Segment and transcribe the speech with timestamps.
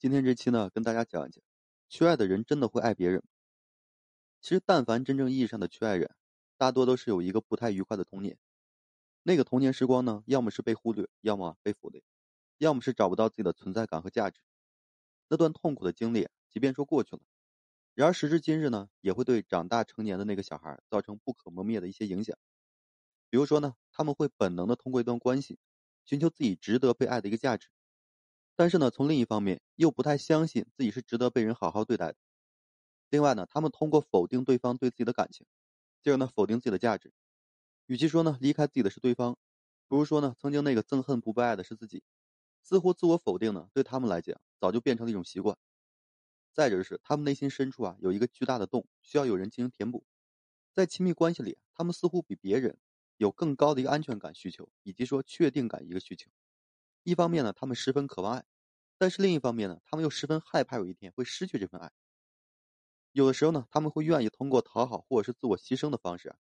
[0.00, 1.44] 今天这期呢，跟大家讲一讲，
[1.90, 3.22] 缺爱的人真的会爱别人？
[4.40, 6.16] 其实，但凡真正意义上的缺爱人，
[6.56, 8.38] 大多都是有一个不太愉快的童年。
[9.22, 12.02] 那个童年时光呢，要么是被忽略，要么被否定，
[12.56, 14.40] 要么是找不到自己的存在感和价值。
[15.28, 17.20] 那段痛苦的经历，即便说过去了，
[17.92, 22.38] 然而时至今日呢，也会对长大成年的那个小孩造成不可磨灭的一些影响。
[23.28, 25.58] 比如说呢，他们会本能的通过一段关系，
[26.06, 27.68] 寻求自己值得被爱的一个价值。
[28.60, 32.16] 但是呢，从另一方面又不太相信自己是值得被人好好对待的。
[33.08, 35.46] 另外呢，他们通过否定对方对自己的感情，
[36.02, 37.10] 进而呢否定自己的价值。
[37.86, 39.38] 与其说呢离开自己的是对方，
[39.88, 42.02] 不如说呢曾经那个憎恨不被爱的是自己。
[42.62, 45.56] 似乎自我否定呢对他们来讲早就变成了一种习惯。
[46.52, 50.04] 再者是他们内心深处啊有一个巨大的洞，需要有人进行填补。
[50.74, 52.76] 在亲密关系里，他们似乎比别人
[53.16, 56.30] 有更高的一个安全感需求，以及说确定感一个需求。
[57.10, 58.44] 一方面呢，他们十分渴望爱。
[58.96, 61.90] 但是另一方面呢，他们又十分害怕有一天会失去这份爱。
[63.12, 66.36] 有的时候呢，他们会愿意通过讨好或者是自我牺牲的方式，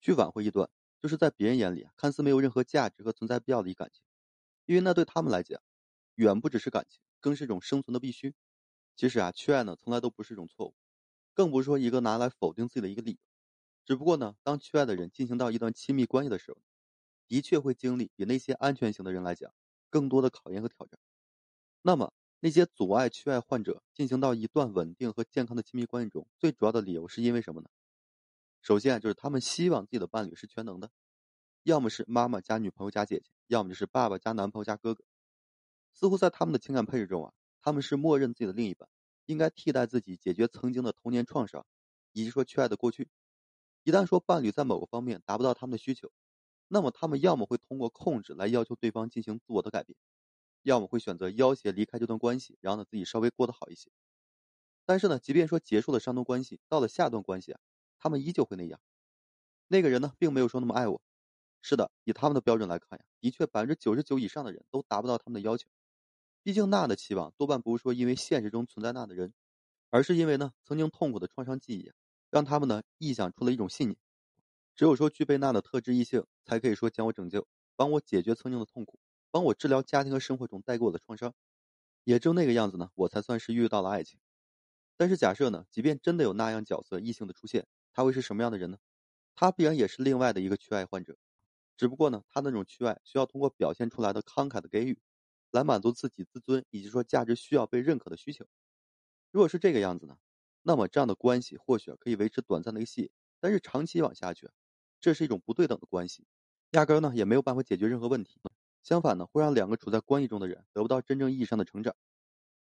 [0.00, 0.70] 去挽回一段
[1.02, 4.02] 就是在别人眼里看似没有任何价值和存在必要的一感情，
[4.64, 5.60] 因为那对他们来讲，
[6.14, 8.34] 远不只是感情，更是一种生存的必须。
[8.96, 10.74] 其实啊，缺爱呢从来都不是一种错误，
[11.34, 13.18] 更不是说一个拿来否定自己的一个理由。
[13.84, 16.58] 只不过呢，当缺爱的人进行到一段亲密关系的时候，
[17.28, 19.52] 的确会经历比那些安全型的人来讲
[19.90, 20.98] 更多的考验和挑战。
[21.82, 27.68] 那么，那些阻碍缺爱患者进行到一段稳定和健康的亲密关系中，最主要的理由是因为什么呢？
[28.60, 30.90] 首先就是他们希望自己的伴侣是全能的，
[31.62, 35.04] 要么是妈妈加女朋友加姐姐，要么就是爸爸加男朋友加哥哥。
[35.92, 38.88] 似乎在他们的情感配置中啊，他们是默认自己的另一半
[39.26, 41.64] 应该替代自己解决曾经的童年创伤，
[42.12, 43.08] 以及说缺爱的过去。
[43.84, 46.10] 一旦说伴侣在某个方面达不到他们的需求，
[46.68, 49.96] 那么他们要么会通过控制来要求对方进行自我的改变。
[50.62, 53.90] 要么会选择要挟离开这段关系，然后呢自己稍微过得好一些。
[54.84, 57.60] 但是呢，即便说结束了上段关系，到了下段关系啊，
[57.98, 58.80] 他们依旧会那样。
[59.68, 61.00] 那个人呢，并没有说那么爱我。
[61.62, 65.68] 是的，以他们的标准来看呀，的确百分之九十九以上的人都达不到他们的要求。
[66.42, 69.34] 毕竟那的期望多半不是说因为现实中存在那的人，
[69.90, 71.92] 而是因为呢曾经痛苦的创伤记忆，
[72.30, 73.98] 让他们呢臆想出了一种信念：
[74.76, 79.00] 只有说具备那样的特质异性，才可以说将我拯救，帮我解决曾经的痛苦。
[79.30, 81.34] 帮我治疗家庭和生活中带给我的创伤，
[82.04, 84.20] 也就那个样子呢，我才算是遇到了爱情。
[84.96, 88.78] 但是假设呢，即便真的有那样角色异性的出现，他会是什么样的人呢？
[89.34, 91.18] 他必然也是另外的一个缺爱患者，
[91.76, 94.98] 只不过呢，他那种缺爱需要通过表现出来的慷慨的给予，
[95.50, 98.46] 来满足自己自尊以及说价值需要被认可的需求。
[99.30, 100.16] 如果是这个样子呢，
[100.62, 104.48] 那么这样的关系或许可以维持短暂的一个戏，但是长期往下去，
[105.00, 106.26] 这是一种不对等的关系，
[106.70, 108.40] 压根呢也没有办法解决任何问题。
[108.82, 111.94] 相反呢，会让两个处在关系中的人得不到真正意义上的成长。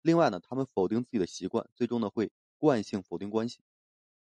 [0.00, 3.60] 另外呢，他们否定自己的习惯，最终呢会惯性否定关系。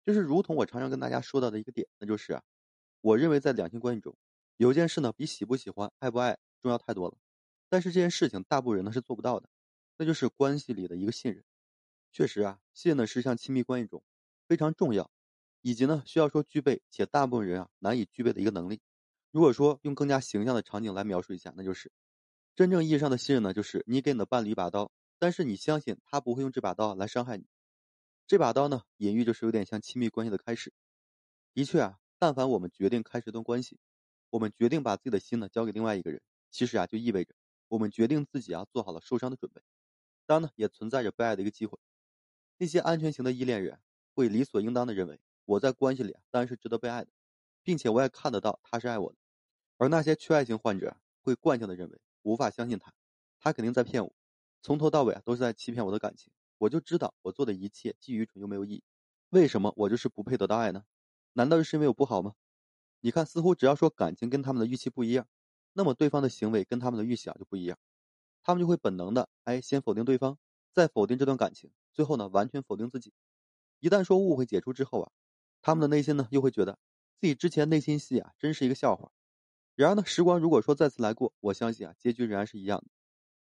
[0.07, 2.43] 就是如同我常常跟大家说到的一个点，那就是啊，
[3.03, 4.17] 我认为在两性关系中，
[4.57, 7.19] 有件事呢比喜不喜欢、爱不爱重要太多了。
[7.69, 9.51] 但是这件事情大部分人呢是做不到的，
[9.99, 11.45] 那就是关系里的一个信任。
[12.13, 14.03] 确实啊，信任是像亲密关系中
[14.47, 15.11] 非常重要，
[15.63, 18.81] 以及呢需要说具备且大部分人啊难以具备的一个能力。
[19.31, 21.93] 如果说用更加形象的场景来描述一下，那就是
[22.57, 27.47] 真正意义上的信任呢，就是你给你的伴侣一把刀，但是你相信他不会用这把刀来伤害你。
[28.27, 30.73] 这把刀呢，隐喻就是有点像亲密关系的开始。
[31.55, 33.79] 的确啊，但凡我们决定开始一段关系，
[34.31, 36.21] 我们决定把自己的心呢交给另外一个人，
[36.51, 37.35] 其实啊，就意味着
[37.69, 39.63] 我们决定自己啊做好了受伤的准备。
[40.27, 41.79] 当然呢，也存在着被爱的一个机会。
[42.57, 43.79] 那些安全型的依恋人
[44.15, 47.11] 会理所应当的认为，我在关系里当然是值得被爱的。
[47.65, 49.19] 并且我也看得到他是爱我的，
[49.77, 52.95] 而那些缺爱型患者会惯性的认为无法相信他，
[53.39, 54.15] 他肯定在骗我，
[54.63, 56.33] 从头到尾啊都是在欺骗我的感情。
[56.57, 58.83] 我就知道我做的一切既愚蠢又没有意义，
[59.29, 60.85] 为什么我就是不配得到爱呢？
[61.35, 62.35] 难道是因为我不好吗？
[63.01, 65.29] 你看，似乎只要说感情跟他们的预期不一样，
[65.75, 67.79] 那么对方的行为跟他们的预想就不一样，
[68.43, 70.39] 他们就会本能的哎先否定对方，
[70.73, 73.13] 再否定这段感情，最后呢完全否定自己。
[73.81, 75.13] 一旦说误会解除之后啊，
[75.63, 76.79] 他们的内心呢又会觉得。
[77.21, 79.11] 自己之前内心戏啊，真是一个笑话。
[79.75, 82.87] 然而呢，时光如果说再次来过，我相信啊，结局仍然是一样的。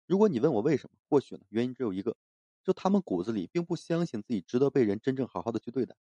[0.07, 2.17] 如果你问我为什么，或许呢，原因只有一个，
[2.63, 5.95] 就他们骨子里并不相信自己值得被人真正好好的去对待，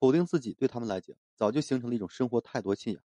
[0.00, 3.02] 否定自己对他们来讲，早就形成了一种生活态度信仰。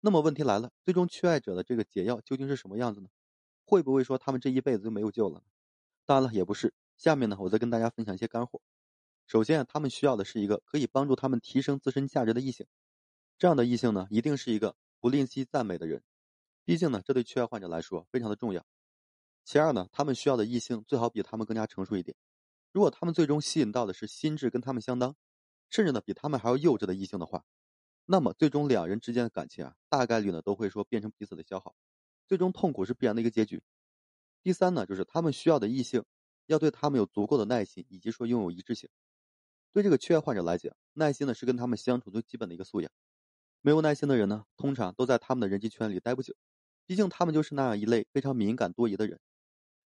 [0.00, 3.08] 那么问题来了，最终缺爱者的这个解药究竟是什么样子呢？
[3.66, 5.44] 会不会说他们这一辈子就没有救了呢？
[6.06, 6.72] 当然了，也不是。
[6.96, 8.62] 下面呢，我再跟大家分享一些干货。
[9.30, 12.66] 首先啊，他们需要的是一个可以帮助他们提升自身价值的异性。
[13.38, 16.02] 这样的异性呢，一定是一个不吝惜赞美的人。
[16.64, 18.66] 毕竟呢，这对缺爱患者来说非常的重要。
[19.44, 22.16] 其二呢，他们需要的异性最好比他们更加成熟一点。
[22.72, 25.14] 如果他们最终吸引到的是心智跟他们相当，
[25.68, 27.44] 甚至呢比他们还要幼稚的异性的话，
[28.06, 31.72] 那么最终两人之间的感情啊，大概率呢都会说变成彼此的消耗，
[32.26, 33.62] 最终痛苦是必然的一个结局。
[34.42, 36.04] 第三呢，就是他们需要的异性
[36.46, 38.90] 要对他们有足够的耐心，以及说拥有一致性。
[39.72, 42.90] 对这个缺爱患者来讲，耐心呢是跟他们相处最基本的一个素养。
[43.60, 46.34] 没有耐心的人呢，通常都在他们的人际圈里待不久，
[46.86, 49.20] 毕竟他们就是那样一类非常敏感多疑的人。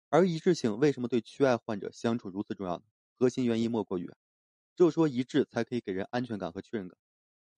[0.08, 2.84] 而一致性为什么对缺爱患者相处如此重要呢？
[3.16, 4.10] 核心原因莫过于，
[4.76, 6.96] 只有说一致才可以给人安全感和确认感。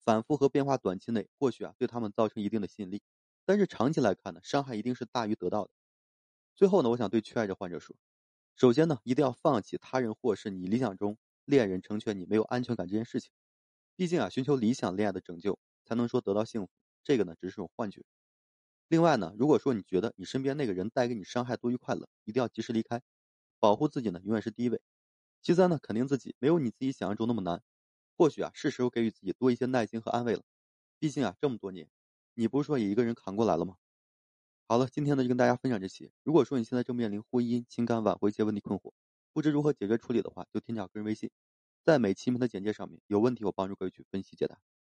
[0.03, 3.03] 反复和变化短期内或许啊对他们造成一定的吸引力，
[3.45, 5.71] 但是长期来看呢，伤害一定是大于得到的。
[6.55, 7.95] 最后呢，我想对缺爱者患者说，
[8.57, 13.31] 首先呢，一定要放弃他人或是你理想中恋人成全你没有安全感这件事情。
[13.97, 16.71] 毕竟啊，寻求理想恋爱的拯救才能说得到幸福，
[17.03, 18.05] 这个呢只是种幻觉。
[18.89, 23.01] 另外呢，如果说你觉得你身边那个人带给你伤害多于快乐，一定要及时离开，
[23.59, 24.83] 保护自己呢永远是第一位。
[25.41, 27.63] 其三呢，肯定自己没有你自己想象中那么难，
[28.17, 30.43] 或许啊是时候给予自己多一些耐心和安慰了。
[30.99, 31.89] 毕竟啊这么多年，
[32.35, 33.77] 你不是说也一个人扛过来了吗？
[34.69, 36.11] 好了，今天呢就跟大家分享这些。
[36.25, 38.93] 如果说你现在正面临婚姻、情感挽回一些问题困惑，
[39.37, 41.31] 不知如何解决处理的话，就添加个人微信，
[41.85, 44.57] 在每期名的简介上面，有问题我帮助各位去分析解答。